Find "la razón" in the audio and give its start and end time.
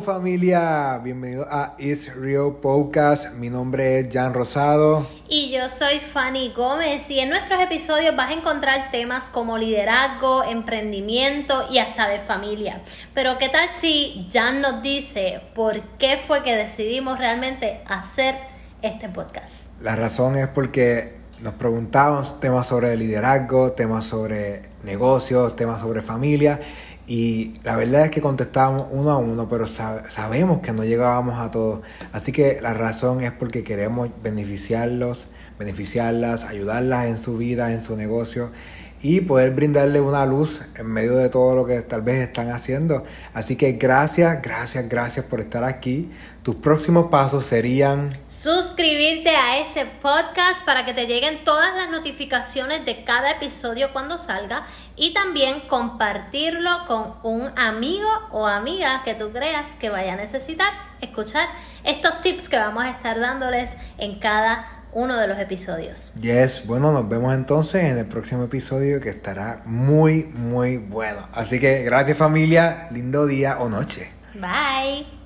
19.82-20.36, 32.60-33.22